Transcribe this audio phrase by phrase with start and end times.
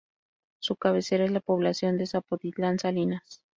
[0.59, 3.43] Su cabecera es la población de Zapotitlán Salinas.